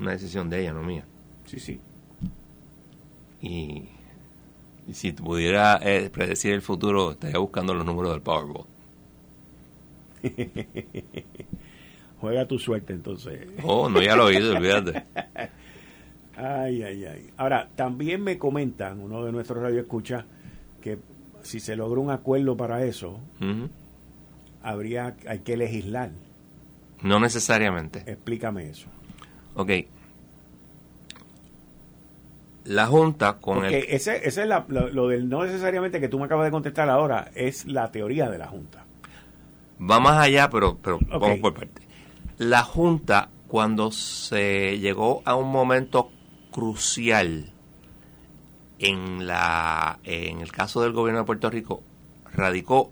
[0.00, 1.04] una decisión de ella, no mía.
[1.44, 1.78] Sí, sí.
[3.42, 3.90] Y,
[4.90, 8.64] si pudiera eh, predecir el futuro, estaría buscando los números del Powerball.
[12.22, 13.48] Juega tu suerte entonces.
[13.64, 15.04] Oh, no, ya lo oído, olvídate.
[16.36, 17.30] Ay, ay, ay.
[17.36, 20.24] Ahora, también me comentan, uno de nuestros radioescuchas,
[20.82, 20.98] que
[21.42, 23.18] si se logra un acuerdo para eso,
[24.62, 26.10] habría hay que legislar.
[27.02, 28.02] No necesariamente.
[28.06, 28.88] Explícame eso.
[29.54, 29.70] Ok.
[32.64, 33.84] La Junta con Porque el...
[33.88, 37.64] Ese, ese es lo, del no necesariamente que tú me acabas de contestar ahora, es
[37.64, 38.84] la teoría de la Junta.
[39.80, 41.82] Va más allá, pero, pero vamos por parte.
[42.38, 46.10] La Junta, cuando se llegó a un momento
[46.56, 47.52] crucial
[48.78, 51.82] en, la, en el caso del gobierno de Puerto Rico,
[52.32, 52.90] radicó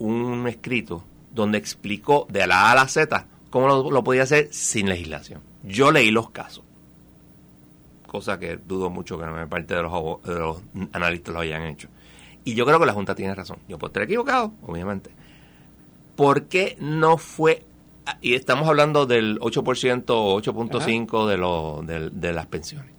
[0.00, 4.88] un escrito donde explicó de la A a la Z cómo lo, podía hacer sin
[4.88, 5.40] legislación.
[5.62, 6.64] Yo leí los casos,
[8.08, 10.58] cosa que dudo mucho que la mayor parte de los,
[10.92, 11.86] analistas lo hayan hecho.
[12.42, 13.58] Y yo creo que la Junta tiene razón.
[13.68, 15.10] Yo puedo estar equivocado, obviamente.
[16.16, 17.62] ¿Por qué no fue
[18.20, 22.95] y estamos hablando del 8% o 8.5% de, lo, de, de, las pensiones.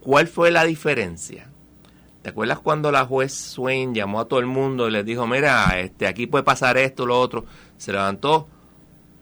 [0.00, 1.48] ¿Cuál fue la diferencia?
[2.22, 5.80] ¿Te acuerdas cuando la juez Swain llamó a todo el mundo y les dijo, mira,
[5.80, 7.46] este, aquí puede pasar esto, lo otro?
[7.78, 8.46] Se levantó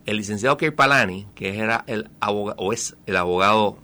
[0.05, 3.79] el licenciado Palani, que era el abogado, o es el abogado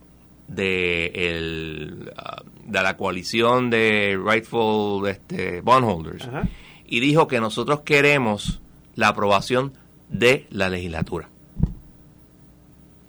[0.48, 6.28] de, el, uh, de la coalición de Rightful este, Bondholders,
[6.87, 8.61] y dijo que nosotros queremos
[8.94, 9.74] la aprobación
[10.09, 11.28] de la legislatura.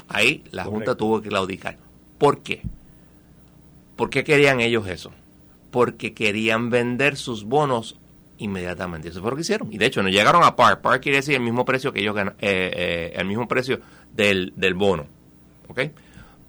[0.07, 1.77] Ahí la Junta tuvo que claudicar.
[2.17, 2.61] ¿Por qué?
[3.95, 5.12] ¿Por qué querían ellos eso?
[5.71, 7.97] Porque querían vender sus bonos
[8.38, 9.10] inmediatamente.
[9.10, 9.71] Eso fue lo que hicieron.
[9.71, 10.81] Y de hecho, no llegaron a par.
[10.81, 13.79] Par quiere decir el mismo precio que ellos ganan, eh, eh, el mismo precio
[14.13, 15.05] del, del bono.
[15.67, 15.81] ¿Ok?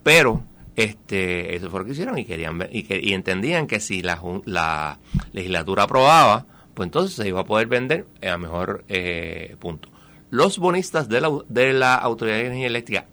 [0.03, 0.43] Pero
[0.77, 4.99] este, eso fue lo que hicieron y querían y, y entendían que si la, la
[5.33, 9.89] legislatura aprobaba, pues entonces se iba a poder vender a mejor eh, punto.
[10.31, 13.07] Los bonistas de la, de la Autoridad de Energía Eléctrica,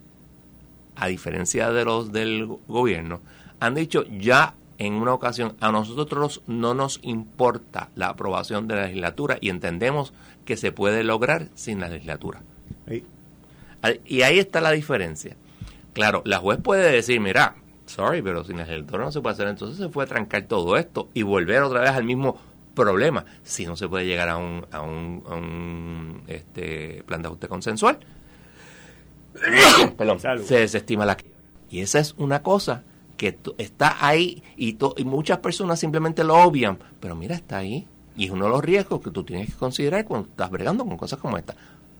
[0.95, 3.21] a diferencia de los del gobierno,
[3.63, 8.83] han dicho ya en una ocasión, a nosotros no nos importa la aprobación de la
[8.83, 12.41] legislatura y entendemos que se puede lograr sin la legislatura.
[14.05, 15.35] Y ahí está la diferencia.
[15.93, 19.47] Claro, la juez puede decir, mira, sorry, pero sin la legislatura no se puede hacer,
[19.47, 22.37] entonces se puede trancar todo esto y volver otra vez al mismo
[22.75, 23.23] problema.
[23.43, 27.99] Si no se puede llegar a un, a un, este, plan de ajuste consensual,
[30.43, 31.17] se desestima la
[31.69, 32.83] Y esa es una cosa
[33.17, 37.87] que está ahí y, y muchas personas simplemente lo obvian, pero mira, está ahí.
[38.15, 40.97] Y es uno de los riesgos que tú tienes que considerar cuando estás bregando con
[40.97, 41.55] cosas como esta.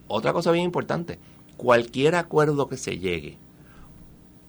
[0.07, 1.17] Otra cosa bien importante,
[1.57, 3.37] cualquier acuerdo que se llegue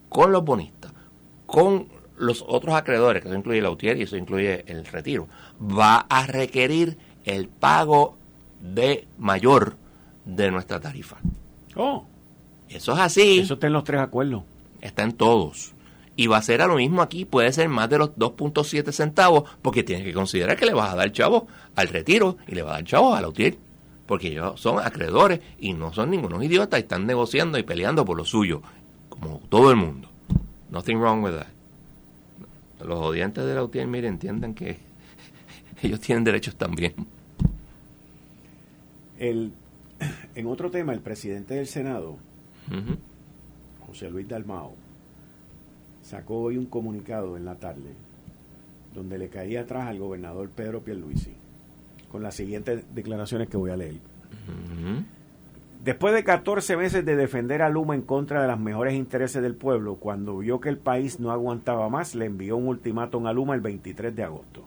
[0.09, 0.93] con los bonistas,
[1.47, 5.29] con los otros acreedores, que eso incluye la UTIER y eso incluye el retiro,
[5.61, 8.17] va a requerir el pago
[8.61, 9.77] de mayor
[10.25, 11.17] de nuestra tarifa.
[11.77, 12.05] Oh.
[12.69, 13.41] Eso es así.
[13.41, 14.43] Eso está en los tres acuerdos.
[14.81, 15.74] Está en todos.
[16.17, 19.51] Y va a ser a lo mismo aquí, puede ser más de los 2.7 centavos,
[19.63, 22.73] porque tienes que considerar que le vas a dar chavo al retiro y le vas
[22.73, 23.57] a dar chavo a la UTIER.
[24.07, 28.17] Porque ellos son acreedores y no son ningunos idiotas y están negociando y peleando por
[28.17, 28.63] lo suyo,
[29.09, 30.09] como todo el mundo.
[30.71, 31.55] Nothing wrong with that
[32.85, 34.77] los odiantes de la UTIER, mire, entiendan que
[35.83, 36.95] ellos tienen derechos también.
[39.19, 39.53] El,
[40.35, 42.17] en otro tema, el presidente del Senado,
[43.87, 44.75] José Luis Dalmao,
[46.05, 47.95] sacó hoy un comunicado en la tarde
[48.95, 51.35] donde le caía atrás al gobernador Pedro Pierluisi
[52.15, 53.97] con las siguientes declaraciones que voy a leer.
[55.83, 59.57] Después de 14 meses de defender a Luma en contra de los mejores intereses del
[59.57, 63.57] pueblo, cuando vio que el país no aguantaba más, le envió un ultimátum a Luma
[63.57, 64.65] el 23 de agosto.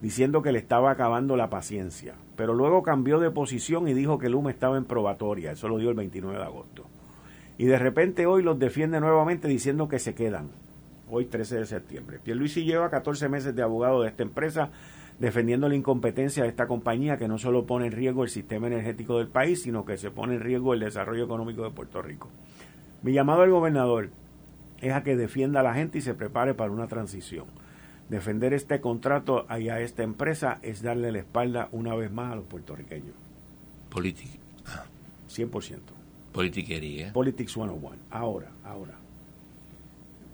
[0.00, 2.14] diciendo que le estaba acabando la paciencia.
[2.34, 5.52] Pero luego cambió de posición y dijo que Luma estaba en probatoria.
[5.52, 6.84] Eso lo dio el 29 de agosto.
[7.58, 10.48] Y de repente hoy los defiende nuevamente diciendo que se quedan.
[11.10, 12.20] Hoy 13 de septiembre.
[12.22, 14.70] Pierluisi lleva 14 meses de abogado de esta empresa
[15.20, 19.18] defendiendo la incompetencia de esta compañía que no solo pone en riesgo el sistema energético
[19.18, 22.28] del país, sino que se pone en riesgo el desarrollo económico de Puerto Rico.
[23.02, 24.10] Mi llamado al gobernador
[24.80, 27.44] es a que defienda a la gente y se prepare para una transición.
[28.08, 32.36] Defender este contrato y a esta empresa es darle la espalda una vez más a
[32.36, 33.14] los puertorriqueños.
[33.90, 34.38] Política.
[35.28, 35.78] 100%.
[36.32, 37.12] Politiquería.
[37.12, 37.96] Politics 101.
[38.10, 38.94] Ahora, ahora.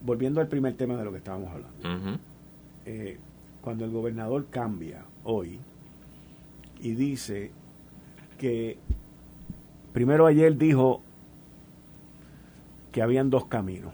[0.04, 2.20] Volviendo al primer tema de lo que estábamos hablando.
[2.84, 3.18] Eh,
[3.60, 5.58] cuando el gobernador cambia hoy
[6.80, 7.50] y dice
[8.38, 8.78] que
[9.92, 11.02] primero ayer dijo
[12.92, 13.92] que habían dos caminos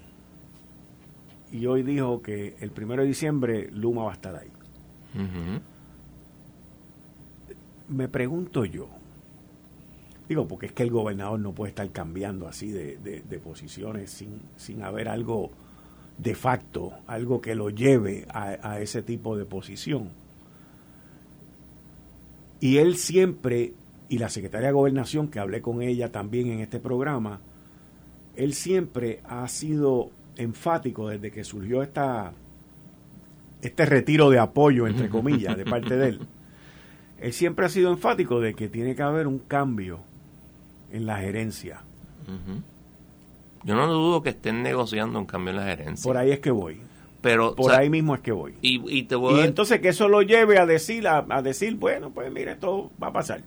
[1.50, 4.50] y hoy dijo que el primero de diciembre Luma va a estar ahí.
[7.88, 8.88] Me pregunto yo,
[10.28, 14.82] digo, porque es que el gobernador no puede estar cambiando así de, posiciones sin, sin
[14.82, 15.50] haber algo
[16.22, 20.10] de facto, algo que lo lleve a, a ese tipo de posición.
[22.60, 23.72] Y él siempre,
[24.08, 27.40] y la secretaria de Gobernación, que hablé con ella también en este programa,
[28.36, 32.32] él siempre ha sido enfático desde que surgió esta,
[33.60, 36.20] este retiro de apoyo, entre comillas, de parte de él.
[37.20, 39.98] Él siempre ha sido enfático de que tiene que haber un cambio
[40.92, 41.80] en la gerencia.
[43.64, 46.08] Yo no dudo que estén negociando un cambio en la gerencia.
[46.08, 46.80] Por ahí es que voy.
[47.20, 48.54] Pero, Por ahí mismo es que voy.
[48.60, 52.32] Y, te voy entonces que eso lo lleve a decir, a, a decir, bueno, pues
[52.32, 53.42] mira, esto va a pasar.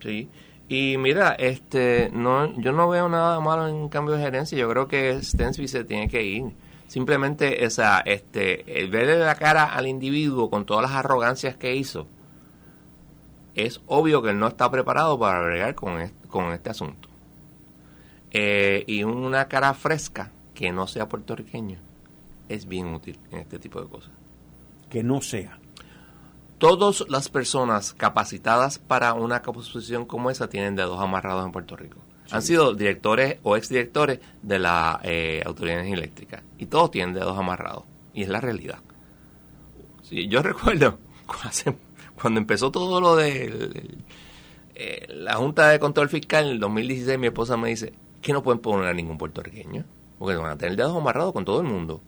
[0.00, 0.28] Sí.
[0.68, 4.56] Y mira, este, no, yo no veo nada malo en cambio de gerencia.
[4.56, 6.44] Yo creo que Stensby se tiene que ir.
[6.86, 12.06] Simplemente esa, este, el verle la cara al individuo con todas las arrogancias que hizo,
[13.54, 17.07] es obvio que él no está preparado para bregar con, este, con este asunto.
[18.30, 21.78] Eh, y una cara fresca que no sea puertorriqueño
[22.48, 24.10] es bien útil en este tipo de cosas.
[24.90, 25.58] Que no sea
[26.58, 31.98] todas las personas capacitadas para una posición como esa tienen dedos amarrados en Puerto Rico.
[32.30, 37.84] Han sido directores o exdirectores de la eh, Autoridad Eléctrica y todos tienen dedos amarrados.
[38.12, 38.80] Y es la realidad.
[40.02, 40.98] Sí, yo recuerdo
[42.20, 43.98] cuando empezó todo lo de
[44.74, 48.42] eh, la Junta de Control Fiscal en el 2016, mi esposa me dice que no
[48.42, 49.84] pueden poner a ningún puertorriqueño
[50.18, 52.00] porque van a tener dedos amarrados con todo el mundo,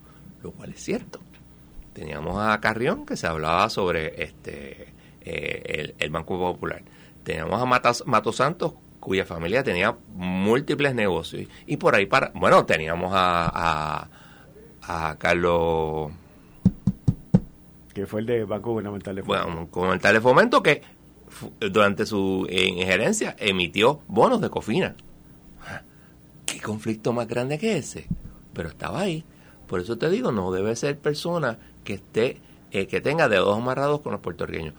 [0.42, 1.20] lo cual es cierto
[1.92, 4.88] teníamos a Carrión que se hablaba sobre este
[5.20, 6.82] eh, el, Banco Popular.
[7.22, 13.12] Teníamos a Matos, Santos cuya familia tenía múltiples negocios y por ahí para bueno teníamos
[13.14, 14.08] a,
[14.82, 16.10] a, Carlos
[17.94, 19.46] que fue el de Banco Gubernamental de Fomento.
[19.46, 20.82] Bueno, Gubernamental de Fomento que
[21.60, 24.96] durante su injerencia emitió bonos de cofina.
[26.60, 28.06] ¿Qué conflicto más grande que ese?
[28.52, 29.24] Pero estaba ahí.
[29.66, 32.36] Por eso te digo, no debe ser persona que esté
[32.70, 34.74] eh, que tenga dedos amarrados con los puertorriqueños.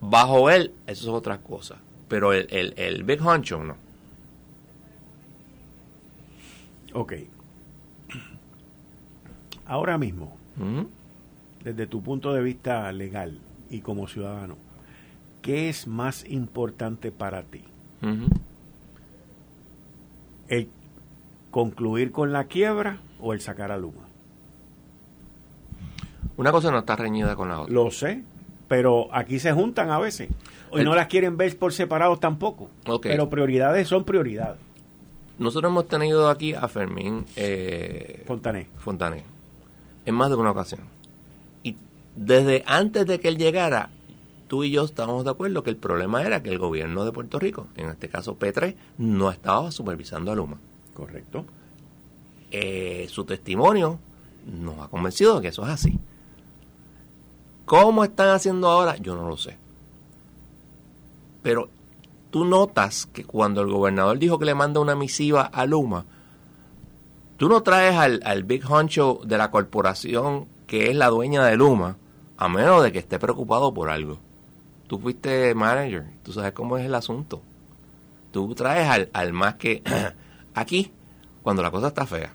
[0.00, 1.76] Bajo él, eso es otra cosa.
[2.08, 3.76] Pero el, el, el Big Honcho no.
[6.94, 7.12] Ok.
[9.66, 10.34] Ahora mismo,
[11.62, 13.38] desde tu punto de vista legal
[13.68, 14.56] y como ciudadano,
[15.42, 17.64] ¿qué es más importante para ti?
[20.48, 20.70] ¿El
[21.50, 24.02] concluir con la quiebra o el sacar a Luma?
[26.36, 27.74] Una cosa no está reñida con la otra.
[27.74, 28.22] Lo sé,
[28.68, 30.28] pero aquí se juntan a veces.
[30.72, 32.70] Y no las quieren ver por separados tampoco.
[33.02, 34.60] Pero prioridades son prioridades.
[35.38, 38.66] Nosotros hemos tenido aquí a Fermín eh, Fontané.
[38.78, 39.38] Fontané
[40.08, 40.80] en más de una ocasión.
[41.62, 41.76] Y
[42.16, 43.90] desde antes de que él llegara,
[44.48, 47.38] tú y yo estábamos de acuerdo que el problema era que el gobierno de Puerto
[47.38, 50.56] Rico, en este caso P3, no estaba supervisando a Luma.
[50.98, 51.44] Correcto.
[52.50, 54.00] Eh, su testimonio
[54.46, 55.96] nos ha convencido de que eso es así.
[57.64, 58.96] ¿Cómo están haciendo ahora?
[58.96, 59.56] Yo no lo sé.
[61.40, 61.68] Pero
[62.32, 66.04] tú notas que cuando el gobernador dijo que le manda una misiva a Luma,
[67.36, 71.96] tú no traes al, big honcho de la corporación que es la dueña de Luma,
[72.36, 74.18] a menos de que esté preocupado por algo.
[74.88, 77.40] Tú fuiste manager, tú sabes cómo es el asunto.
[78.32, 79.82] Tú traes al, al más que
[80.60, 80.92] aquí,
[81.42, 82.32] cuando la cosa está fea.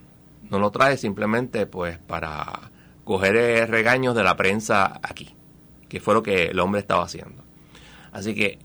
[0.49, 2.71] No lo traes simplemente pues para
[3.03, 5.35] coger eh, regaños de la prensa aquí,
[5.89, 7.43] que fue lo que el hombre estaba haciendo.
[8.11, 8.59] Así que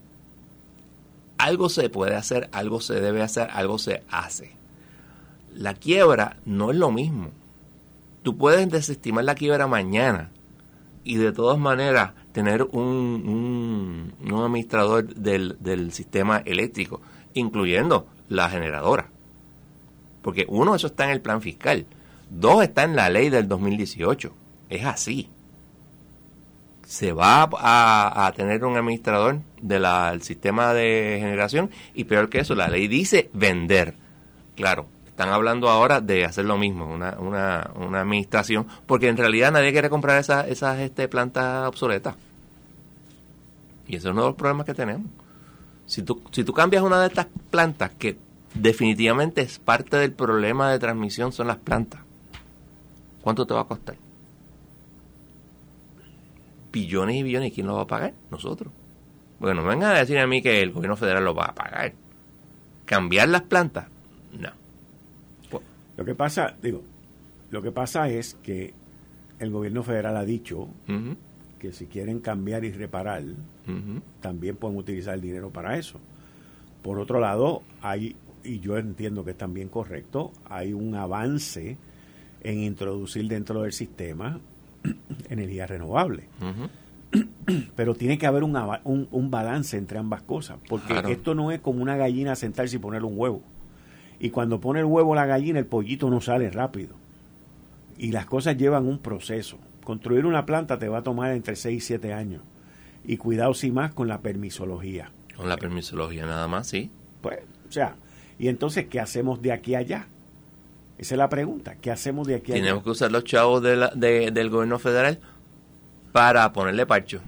[1.39, 4.53] algo se puede hacer, algo se debe hacer, algo se hace.
[5.55, 7.31] La quiebra no es lo mismo.
[8.23, 10.31] Tú puedes desestimar la quiebra mañana
[11.05, 17.01] y de todas maneras tener un, un, administrador del, del sistema eléctrico,
[17.35, 19.11] incluyendo la generadora.
[20.23, 21.87] Porque uno, eso está en el plan fiscal.
[22.31, 24.33] Dos, está en la ley del 2018.
[24.69, 25.29] Es así.
[26.87, 32.69] Se va a, tener un administrador del sistema de generación y peor que eso, la
[32.69, 33.95] ley dice vender.
[34.57, 39.53] Claro, están hablando ahora de hacer lo mismo, una, una, una administración, porque en realidad
[39.53, 42.15] nadie quiere comprar esas, esas este, plantas obsoletas.
[43.87, 45.07] Y eso es uno de los problemas que tenemos.
[45.87, 48.17] Si tú, si tú cambias una de estas plantas que
[48.55, 52.01] definitivamente es parte del problema de transmisión son las plantas.
[53.23, 53.97] ¿Cuánto te va a costar?
[56.73, 57.51] Billones y billones.
[57.51, 58.15] ¿Y quién lo va a pagar?
[58.31, 58.73] Nosotros.
[59.39, 61.93] Bueno, no vengan a decir a mí que el gobierno federal lo va a pagar.
[62.85, 63.87] ¿Cambiar las plantas?
[64.33, 64.51] No.
[65.97, 66.83] Lo que pasa, digo,
[67.51, 68.73] lo que pasa es que
[69.41, 70.69] el gobierno federal ha dicho
[71.59, 73.23] que si quieren cambiar y reparar,
[74.21, 75.99] también pueden utilizar el dinero para eso.
[76.83, 81.77] Por otro lado, hay y yo entiendo que es también correcto, hay un avance
[82.43, 84.41] en introducir dentro del sistema
[85.29, 86.25] energía renovable.
[87.77, 91.83] Pero tiene que haber un, un, balance entre ambas cosas, porque esto no es como
[91.83, 93.43] una gallina sentarse y poner un huevo.
[94.21, 96.97] Y cuando pone el huevo la gallina, el pollito no sale rápido.
[97.97, 99.59] Y las cosas llevan un proceso.
[99.85, 102.43] Construir una planta te va a tomar entre 6 y 7 años.
[103.05, 105.11] Y cuidado si más con la permisología.
[105.35, 106.91] Con la permisología nada más, sí.
[107.23, 107.97] Pues, o sea,
[108.39, 110.07] y entonces, ¿qué hacemos de aquí a allá?
[110.97, 111.77] Esa es la pregunta.
[111.77, 112.65] ¿Qué hacemos de aquí a allá?
[112.65, 115.19] Tenemos que usar los chavos de la, del gobierno federal
[116.13, 117.21] para ponerle parcho.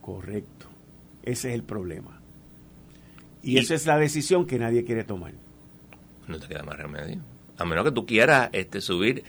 [0.00, 0.66] Correcto.
[1.22, 2.20] Ese es el problema.
[3.42, 5.32] Y, esa es la decisión que nadie quiere tomar.
[6.26, 7.20] No te queda más remedio.
[7.56, 9.22] A menos que tú quieras este, subir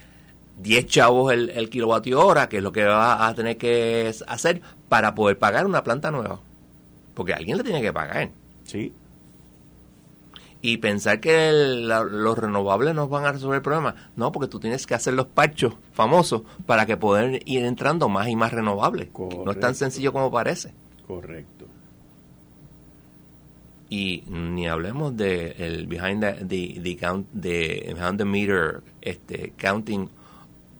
[0.61, 4.61] 10 chavos el, el kilovatio hora, que es lo que vas a tener que hacer
[4.89, 6.39] para poder pagar una planta nueva.
[7.13, 8.31] Porque alguien le tiene que pagar.
[8.63, 8.93] Sí
[10.61, 13.95] y pensar que los renovables nos van a resolver el problema.
[14.15, 18.27] No, porque tú tienes que hacer los parchos famosos para que puedan ir entrando más
[18.27, 19.09] y más renovables.
[19.17, 20.73] No es tan sencillo como parece.
[21.07, 21.65] Correcto.
[23.89, 30.09] Y ni hablemos de el behind the, count, behind the meter este counting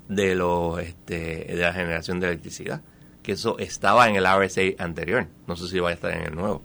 [0.07, 2.81] de los este de la generación de electricidad,
[3.21, 5.27] que eso estaba en el RSA anterior.
[5.47, 6.61] No sé si va a estar en el nuevo.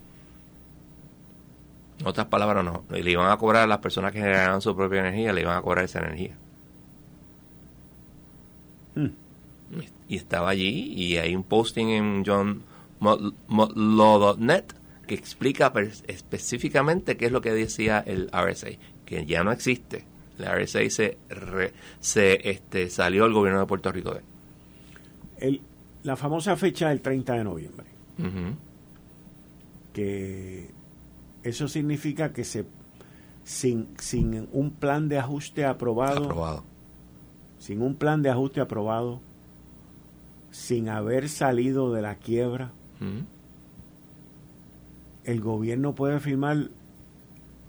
[1.99, 2.83] En otras palabras, no.
[2.89, 5.61] Le iban a cobrar a las personas que generaban su propia energía, le iban a
[5.61, 6.35] cobrar esa energía.
[8.95, 9.09] Hmm.
[10.07, 14.63] Y estaba allí y hay un posting en johnmotlaw.net
[15.05, 15.73] que explica
[16.07, 18.69] específicamente qué es lo que decía el RSA,
[19.05, 20.05] que ya no existe.
[20.39, 21.17] El RSA se,
[21.99, 24.21] se este, salió el gobierno de Puerto Rico de
[25.39, 25.61] el,
[26.03, 27.85] la famosa fecha del 30 de noviembre,
[29.93, 30.69] que
[31.49, 32.65] eso significa que se
[33.43, 36.63] sin, sin un plan de ajuste aprobado,
[37.59, 39.21] sin un plan de ajuste aprobado,
[40.51, 42.71] sin haber salido de la quiebra,
[45.23, 46.69] el gobierno puede firmar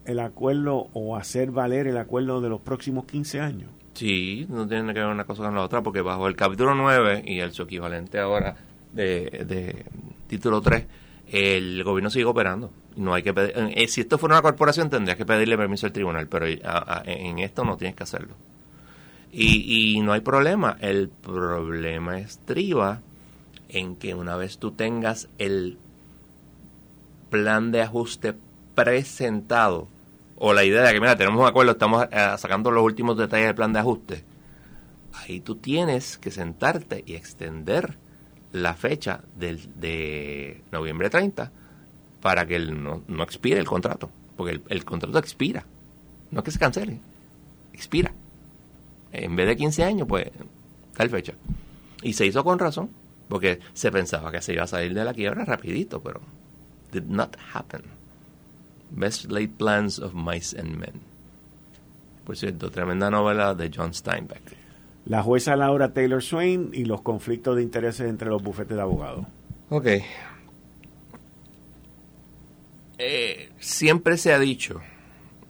[0.04, 3.70] el acuerdo o hacer valer el acuerdo de los próximos 15 años.
[3.94, 7.22] Sí, no tiene que ver una cosa con la otra, porque bajo el capítulo 9
[7.26, 8.56] y el su equivalente ahora
[8.92, 9.84] de, de
[10.26, 10.86] título 3,
[11.30, 12.70] el gobierno sigue operando.
[12.96, 16.26] No hay que eh, si esto fuera una corporación tendrías que pedirle permiso al tribunal,
[16.28, 18.34] pero en esto no tienes que hacerlo.
[19.30, 20.76] Y, y no hay problema.
[20.80, 23.00] El problema estriba
[23.68, 25.78] en que una vez tú tengas el
[27.30, 28.34] plan de ajuste
[28.74, 29.88] presentado,
[30.36, 33.46] o la idea de que, mira, tenemos un acuerdo, estamos eh, sacando los últimos detalles
[33.46, 34.24] del plan de ajuste,
[35.12, 37.96] ahí tú tienes que sentarte y extender
[38.52, 41.50] la fecha del, de noviembre 30
[42.20, 45.64] para que no, no expire el contrato, porque el, contrato expira,
[46.30, 46.98] no es que se cancele,
[47.72, 48.12] expira.
[49.12, 50.28] En vez de 15 años, pues,
[50.96, 51.34] tal fecha.
[52.02, 52.90] Y se hizo con razón,
[53.28, 56.20] porque se pensaba que se iba a salir de la quiebra rapidito, pero
[56.92, 57.82] did not happen.
[58.90, 61.00] Best Laid Plans of Mice and Men.
[62.24, 64.67] Por cierto, tremenda novela de John Steinbeck
[65.08, 69.26] la jueza Laura Taylor Swain y los conflictos de intereses entre los bufetes de abogados.
[69.70, 69.86] Ok.
[72.98, 74.80] Eh, siempre se ha dicho,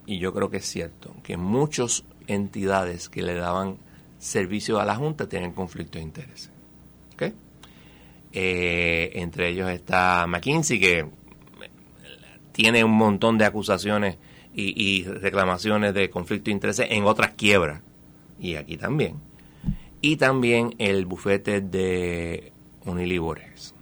[0.06, 3.78] y yo creo que es cierto, que muchas entidades que le daban
[4.18, 6.50] servicio a la Junta tienen conflictos de intereses.
[7.14, 7.32] ¿Ok?
[8.32, 11.06] Eh, entre ellos está McKinsey, que
[12.52, 14.18] tiene un montón de acusaciones
[14.54, 17.82] y, y reclamaciones de conflicto de intereses en otras quiebras.
[18.38, 19.27] Y aquí también.
[20.00, 22.52] Y también el bufete de
[22.84, 23.74] Unilibores.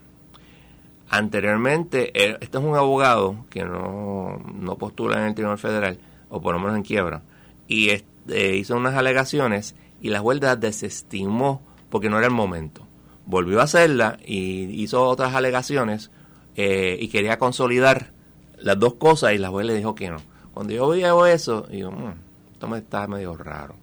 [1.09, 2.11] Anteriormente,
[2.43, 5.99] este es un abogado que no, no postula en el Tribunal Federal,
[6.29, 7.23] o por lo menos en quiebra,
[7.69, 12.83] y eh, hizo unas alegaciones y la jueza desestimó porque no era el momento.
[13.25, 16.11] Volvió a hacerla y hizo otras alegaciones
[16.57, 18.13] eh, y quería consolidar
[18.59, 20.19] las dos cosas y la jueza le dijo que no.
[20.55, 22.15] Cuando yo veo eso, digo, mmm,
[22.53, 23.75] esto me está medio raro.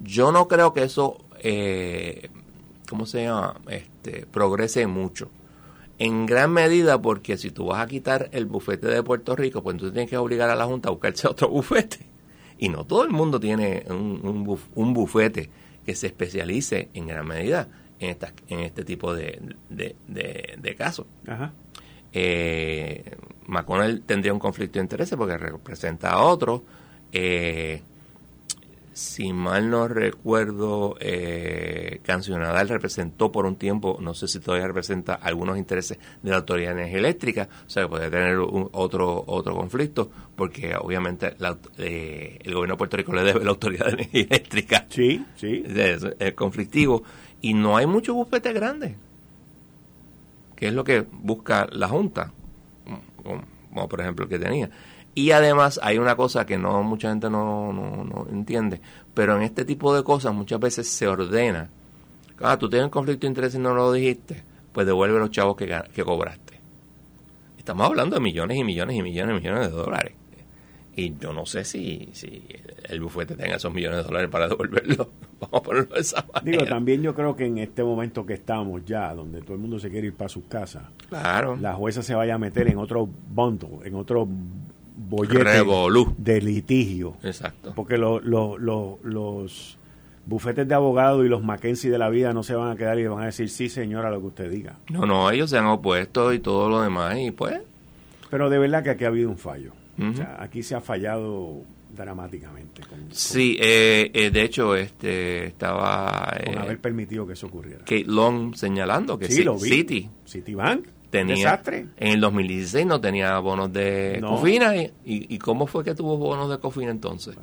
[0.00, 2.28] Yo no creo que eso, eh,
[2.88, 3.60] ¿cómo se llama?
[3.68, 5.30] Este, progrese mucho.
[5.98, 9.74] En gran medida porque si tú vas a quitar el bufete de Puerto Rico, pues
[9.74, 11.98] entonces tienes que obligar a la Junta a buscarse otro bufete.
[12.58, 15.50] Y no todo el mundo tiene un, un, bufete
[15.84, 17.68] que se especialice en gran medida
[17.98, 21.06] en, esta, en este tipo de, de, casos.
[21.26, 21.52] Ajá.
[22.12, 23.16] Eh,
[23.46, 26.64] McConnell tendría un conflicto de intereses porque representa a otro.
[27.12, 27.82] Eh,
[29.00, 35.14] si mal no recuerdo, eh, Cancionadal representó por un tiempo, no sé si todavía representa
[35.14, 39.56] algunos intereses de la Autoridad de Energía Eléctrica, o sea, que puede tener otro otro
[39.56, 41.34] conflicto, porque obviamente
[41.78, 44.86] eh, el gobierno de Puerto Rico le debe la Autoridad de Energía Eléctrica.
[44.90, 45.64] Sí, sí.
[45.66, 47.02] Es, conflictivo.
[47.40, 48.92] Y no hay muchos bufetes grandes,
[50.56, 52.32] que es lo que busca la Junta,
[53.72, 54.70] como por ejemplo el que tenía.
[55.14, 58.80] Y además hay una cosa que no mucha gente no, no, entiende,
[59.12, 61.68] pero en este tipo de cosas muchas veces se ordena,
[62.40, 64.42] ah, tú tienes un conflicto de interés y no lo dijiste,
[64.72, 66.60] pues devuelve los chavos que, que cobraste.
[67.58, 70.14] Estamos hablando de millones y millones y millones y millones de dólares.
[70.96, 72.42] Y yo no sé si, si
[72.88, 75.10] el bufete tenga esos millones de dólares para devolverlo.
[75.40, 76.58] Vamos a ponerlo de esa manera.
[76.58, 79.78] Digo, también yo creo que en este momento que estamos ya, donde todo el mundo
[79.78, 81.56] se quiere ir para sus casas, claro.
[81.56, 84.28] la jueza se vaya a meter en otro bundle, en otro
[85.10, 85.62] bollete
[86.16, 87.16] de litigio.
[87.22, 87.72] Exacto.
[87.74, 89.78] Porque los
[90.26, 93.06] bufetes de abogados y los Mackenzie de la vida no se van a quedar y
[93.06, 94.76] van a decir sí señora lo que usted diga.
[94.88, 97.60] No, no, ellos se han opuesto y todo lo demás y pues...
[98.30, 99.72] Pero de verdad que aquí ha habido un fallo.
[99.98, 101.62] o sea, aquí se ha fallado
[101.96, 102.82] dramáticamente.
[103.10, 106.32] sí, eh, eh, de hecho, este estaba...
[106.46, 107.80] con haber permitido que eso ocurriera.
[107.80, 109.68] Kate Long señalando que sí, lo vi.
[109.68, 110.08] City...
[110.24, 111.86] Citibank tenía desastre.
[111.96, 116.48] en el 2016 no tenía bonos de cofina y, y, cómo fue que tuvo bonos
[116.48, 117.36] de cofina entonces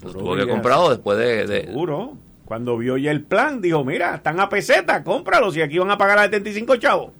[0.00, 4.40] pues tuvo que comprado después de, seguro cuando vio ya el plan dijo mira están
[4.40, 7.10] a peseta cómpralos y aquí van a pagar a 75 chavos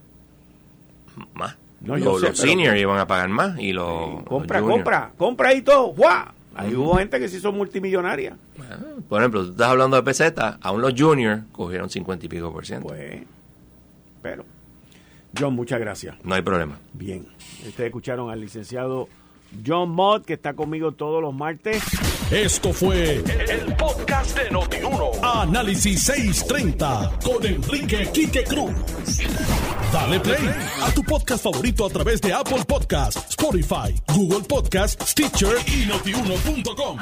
[1.34, 6.38] más los, seniors iban a pagar más y los compra compra compra y todo ¡Guau!
[6.58, 8.36] Ahí hubo gente que se hizo multimillonaria.
[9.08, 12.66] por ejemplo, tú estás hablando de peseta, aún los juniors cogieron 50 y pico por
[12.66, 12.88] ciento.
[12.88, 13.22] Pues,
[14.20, 14.44] pero
[15.36, 16.16] John, muchas gracias.
[16.24, 16.78] No hay problema.
[16.92, 17.26] Bien.
[17.66, 19.08] Ustedes escucharon al licenciado
[19.66, 21.82] John Mott, que está conmigo todos los martes.
[22.30, 25.10] Esto fue el, podcast de Notiuno.
[25.22, 28.72] Análisis 630 con Enrique Quique Cruz.
[29.92, 30.50] Dale play
[30.82, 36.98] a tu podcast favorito a través de Apple Podcasts, Spotify, Google Podcasts, Stitcher y notiuno.com.